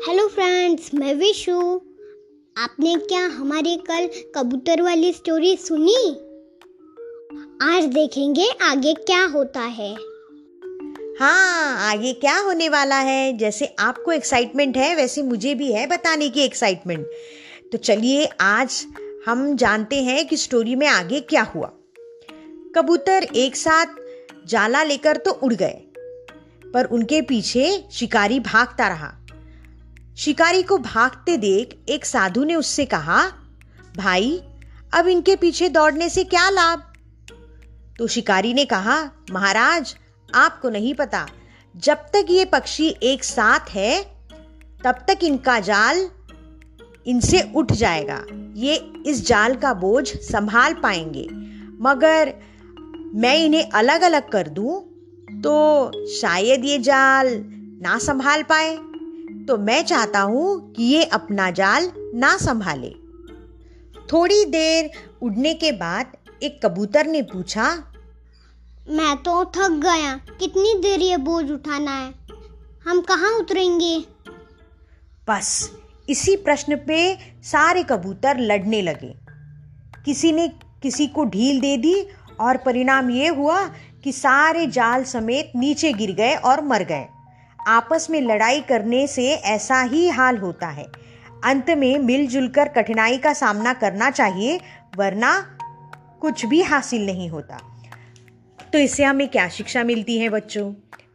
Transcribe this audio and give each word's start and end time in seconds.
Hello 0.00 0.26
friends 0.28 0.90
मैं 0.94 1.14
विशु। 1.14 1.54
आपने 2.56 2.94
क्या 2.98 3.24
हमारे 3.28 3.74
कल 3.88 4.08
कबूतर 4.34 4.82
वाली 4.82 5.12
स्टोरी 5.12 5.56
सुनी? 5.56 6.10
आज 7.62 7.84
देखेंगे 7.84 8.48
आगे 8.62 8.94
क्या 8.94 9.24
होता 9.24 9.60
है। 9.60 9.92
हाँ 11.20 11.90
आगे 11.90 12.12
क्या 12.12 12.38
होने 12.38 12.68
वाला 12.68 12.98
है? 12.98 13.36
जैसे 13.38 13.74
आपको 13.78 14.12
एक्साइटमेंट 14.12 14.76
है, 14.76 14.94
वैसे 14.96 15.22
मुझे 15.22 15.54
भी 15.54 15.72
है 15.72 15.86
बताने 15.86 16.28
की 16.28 16.40
एक्साइटमेंट 16.40 17.06
तो 17.72 17.78
चलिए, 17.78 18.24
आज 18.40 18.86
हम 19.26 19.54
जानते 19.56 20.02
हैं 20.02 20.26
कि 20.28 20.36
स्टोरी 20.36 20.74
में 20.74 20.86
आगे 20.86 21.20
क्या 21.20 21.42
हुआ। 21.54 21.72
कबूतर 22.76 23.28
एक 23.36 23.56
साथ 23.56 23.94
जाला 24.46 24.82
लेकर 24.82 25.16
तो 25.16 25.30
उड़ 25.32 25.54
गए, 25.54 25.80
पर 26.64 26.84
उनके 26.86 27.22
पीछे 27.22 27.82
शिकारी 27.92 28.40
भागता 28.40 28.88
रहा। 28.88 29.16
शिकारी 30.20 30.62
को 30.62 30.76
भागते 30.78 31.36
देख 31.36 31.78
एक 31.88 32.04
साधु 32.04 32.44
ने 32.44 32.54
उससे 32.54 32.84
कहा, 32.84 33.22
भाई, 33.96 34.42
अब 34.94 35.06
इनके 35.06 35.36
पीछे 35.36 35.68
दौड़ने 35.68 36.08
से 36.08 36.24
क्या 36.24 36.48
लाभ? 36.50 36.82
तो 37.98 38.06
शिकारी 38.06 38.54
ने 38.54 38.64
कहा, 38.64 38.96
महाराज, 39.32 39.94
आपको 40.34 40.70
नहीं 40.70 40.94
पता, 40.94 41.26
जब 41.76 41.94
तक 41.94 42.26
ये 42.30 42.44
पक्षी 42.44 42.88
एक 43.02 43.24
साथ 43.24 43.70
है, 43.70 44.02
तब 44.84 45.04
तक 45.08 45.24
इनका 45.24 45.58
जाल 45.60 46.08
इनसे 47.06 47.42
उठ 47.56 47.72
जाएगा। 47.72 48.22
ये 48.56 48.76
इस 49.06 49.26
जाल 49.26 49.54
का 49.54 49.72
बोझ 49.74 50.06
संभाल 50.08 50.74
पाएँगे। 50.74 51.26
मगर 51.80 52.34
मैं 53.14 53.36
इन्हें 53.36 53.70
अलग 53.70 54.02
अलग 54.02 54.28
कर 54.28 54.48
दूँ 54.48 54.78
तो 55.40 55.90
शायद 56.14 56.64
ये 56.64 56.78
जाल 56.78 57.28
ना 57.82 57.98
संभाल 57.98 58.42
पाए। 58.42 58.78
तो 59.50 59.56
मैं 59.56 59.82
चाहता 59.84 60.20
हूँ 60.20 60.72
कि 60.72 60.82
ये 60.82 61.04
अपना 61.04 61.50
जाल 61.50 61.90
ना 62.14 62.36
संभाले। 62.36 62.90
थोड़ी 64.12 64.44
देर 64.44 64.90
उड़ने 65.22 65.54
के 65.54 65.72
बाद 65.72 66.12
एक 66.42 66.60
कबूतर 66.64 67.06
ने 67.06 67.22
पूछा 67.22 67.64
मैं 68.88 69.16
तो 69.16 69.44
थक 69.44 69.70
गया। 69.70 70.14
कितनी 70.40 70.74
देर 70.74 71.00
ये 71.00 71.16
बोझ 71.16 71.50
उठाना 71.50 71.90
है? 71.90 72.14
हम 72.84 73.00
कहाँ 73.00 73.32
उतरेंगे? 73.32 73.98
बस 75.28 75.70
इसी 76.08 76.36
प्रश्न 76.36 76.76
पे 76.76 77.18
सारे 77.42 77.82
कबूतर 77.82 78.38
लड़ने 78.38 78.82
लगे। 78.82 79.14
किसी 80.04 80.32
ने 80.32 80.48
किसी 80.82 81.06
को 81.06 81.24
ढील 81.24 81.60
दे 81.60 81.76
दी 81.76 82.06
और 82.40 82.56
परिणाम 82.56 83.10
ये 83.10 83.28
हुआ 83.28 83.66
कि 84.04 84.12
सारे 84.12 84.66
जाल 84.66 85.04
समेत 85.04 85.52
नीचे 85.56 85.92
गिर 85.92 86.12
गए 86.12 86.34
और 86.34 86.64
मर 86.64 86.82
गए। 86.82 87.06
आपस 87.70 88.06
में 88.10 88.20
लड़ाई 88.20 88.60
करने 88.60 89.06
से 89.06 89.28
ऐसा 89.32 89.80
ही 89.82 90.08
हाल 90.08 90.36
होता 90.36 90.68
है। 90.68 90.86
अंत 91.44 91.70
में 91.70 91.98
मिलजुल 91.98 92.48
कर 92.48 92.68
कठिनाई 92.68 93.18
का 93.18 93.32
सामना 93.32 93.72
करना 93.72 94.10
चाहिए, 94.10 94.60
वरना 94.96 95.58
कुछ 96.20 96.44
भी 96.46 96.62
हासिल 96.62 97.06
नहीं 97.06 97.28
होता। 97.30 97.60
तो 98.72 98.78
इससे 98.78 99.04
हमें 99.04 99.28
क्या 99.28 99.48
शिक्षा 99.48 99.84
मिलती 99.84 100.18
है 100.18 100.28
बच्चों? 100.28 100.72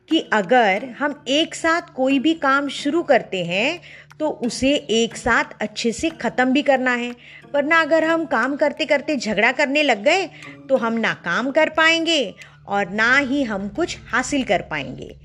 कि 0.10 0.20
अगर 0.34 0.84
हम 1.00 1.24
एक 1.28 1.56
साथ 1.56 1.94
कोई 1.96 2.20
भी 2.20 2.34
काम 2.34 2.68
शुरू 2.70 3.02
करते 3.04 3.44
हैं 3.46 3.80
तो 4.20 4.30
उसे 4.48 4.74
एक 4.74 5.16
साथ 5.18 5.62
अच्छे 5.62 5.92
से 5.92 6.10
ख़त्म 6.10 6.52
भी 6.52 6.62
करना 6.62 6.92
है। 6.92 7.10
वरना 7.54 7.80
अगर 7.82 8.04
हम 8.04 8.26
काम 8.26 8.56
करते 8.56 8.86
करते 8.86 9.16
झगड़ा 9.18 9.52
करने 9.52 9.84
लग 9.84 10.04
गए 10.04 10.26
तो 10.70 10.78
हम 10.78 10.94
ना 10.94 11.14
काम 11.26 11.52
कर 11.52 11.70
पाएँगे 11.70 12.24
और 12.68 12.90
ना 12.90 13.18
ही 13.18 13.44
हम 13.44 13.68
कुछ 13.70 13.98
हासिल 14.08 14.44
कर 14.44 14.62
पाएँगे। 14.62 15.16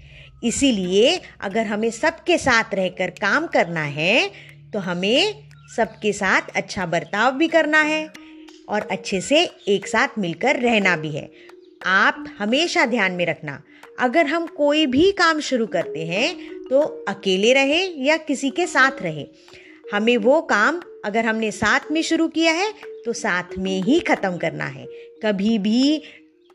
इसीलिए 0.42 1.20
अगर 1.40 1.66
हमें 1.66 1.90
सबके 1.92 2.38
साथ 2.38 2.74
रहकर 2.74 3.10
काम 3.20 3.46
करना 3.48 3.82
है 3.92 4.30
तो 4.72 4.78
हमें 4.80 5.48
सबके 5.76 6.12
साथ 6.12 6.56
अच्छा 6.56 6.86
बर्ताव 6.86 7.32
भी 7.32 7.48
करना 7.48 7.82
है 7.82 8.06
और 8.68 8.86
अच्छे 8.90 9.20
से 9.20 9.42
एक 9.68 9.86
साथ 9.86 10.18
मिलकर 10.18 10.60
रहना 10.60 10.96
भी 10.96 11.10
है। 11.10 11.28
आप 11.86 12.24
हमेशा 12.38 12.84
ध्यान 12.86 13.12
में 13.12 13.24
रखना, 13.26 13.60
अगर 14.00 14.26
हम 14.26 14.46
कोई 14.46 14.84
भी 14.86 15.10
काम 15.12 15.40
शुरू 15.40 15.66
करते 15.66 16.04
हैं 16.06 16.34
तो 16.68 16.80
अकेले 17.08 17.52
रहें 17.52 18.04
या 18.04 18.16
किसी 18.18 18.50
के 18.50 18.66
साथ 18.66 19.02
रहें। 19.02 19.26
हमें 19.92 20.16
वो 20.18 20.40
काम 20.42 20.80
अगर 21.04 21.26
हमने 21.26 21.50
साथ 21.52 21.90
में 21.92 22.02
शुरू 22.02 22.28
किया 22.28 22.52
है 22.52 22.72
तो 23.04 23.12
साथ 23.14 23.56
में 23.58 23.82
ही 23.82 23.98
ख़त्म 24.00 24.36
करना 24.36 24.64
है। 24.66 24.86
कभी 25.22 25.58
भी 25.58 26.02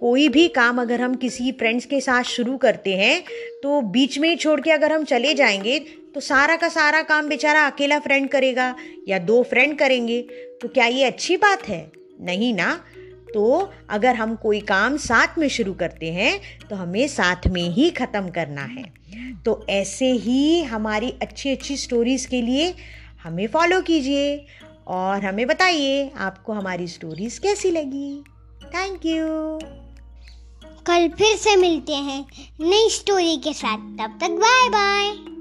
कोई 0.05 0.27
भी 0.29 0.47
काम 0.47 0.81
अगर 0.81 1.01
हम 1.01 1.15
किसी 1.15 1.51
फ्रेंड्स 1.51 1.85
के 1.85 2.01
साथ 2.01 2.23
शुरू 2.23 2.57
करते 2.57 2.95
हैं 2.95 3.23
तो 3.63 3.81
बीच 3.81 4.17
में 4.19 4.29
ही 4.29 4.35
छोड़ 4.35 4.61
के 4.61 4.71
अगर 4.71 4.91
हम 4.93 5.03
चले 5.03 5.33
जाएँगे 5.33 5.79
तो 6.15 6.19
सारा 6.19 6.55
का 6.55 6.67
सारा 6.69 7.01
काम 7.01 7.29
बेचारा 7.29 7.65
अकेला 7.67 7.99
फ्रेंड 7.99 8.29
करेगा 8.29 8.75
या 9.07 9.19
दो 9.19 9.41
फ्रेंड 9.43 9.77
करेंगे। 9.79 10.21
तो 10.61 10.67
क्या 10.67 10.85
ये 10.85 11.03
अच्छी 11.03 11.37
बात 11.37 11.67
है? 11.67 11.91
नहीं 12.21 12.53
ना। 12.53 12.83
तो 13.33 13.71
अगर 13.89 14.15
हम 14.15 14.35
कोई 14.35 14.59
काम 14.59 14.97
साथ 14.97 15.37
में 15.37 15.47
शुरू 15.47 15.73
करते 15.73 16.11
हैं 16.11 16.39
तो 16.69 16.75
हमें 16.75 17.07
साथ 17.07 17.47
में 17.47 17.69
ही 17.69 17.89
ख़त्म 17.89 18.29
करना 18.29 18.63
है। 18.63 18.83
तो 19.45 19.65
ऐसे 19.69 20.11
ही 20.11 20.63
हमारी 20.63 21.13
अच्छी 21.21 21.51
अच्छी 21.51 21.77
स्टोरीज़ 21.77 22.27
के 22.27 22.41
लिए 22.41 22.73
हमें 23.23 23.47
फॉलो 23.47 23.81
कीजिए 23.81 24.45
और 24.87 25.25
हमें 25.25 25.47
बताइए 25.47 26.09
आपको 26.17 26.53
हमारी 26.53 26.87
स्टोरीज़ 26.87 27.39
कैसी 27.39 27.71
लगी। 27.71 28.23
थैंक 28.65 29.05
यू 29.05 29.84
कल 30.87 31.07
फिर 31.17 31.35
से 31.37 31.55
मिलते 31.55 31.93
हैं 31.93 32.25
नई 32.61 32.89
स्टोरी 32.89 33.37
के 33.37 33.53
साथ। 33.53 33.77
तब 33.77 34.17
तक 34.21 34.29
बाय 34.31 34.69
बाय 34.69 35.34